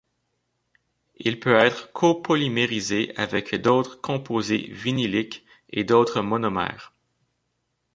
Il 1.17 1.39
peut 1.39 1.53
être 1.53 1.91
copolymérisé 1.93 3.15
avec 3.17 3.53
d'autres 3.53 4.01
composés 4.01 4.67
vinyliques 4.71 5.45
ou 5.77 5.83
d'autres 5.83 6.21
monomères. 6.21 6.91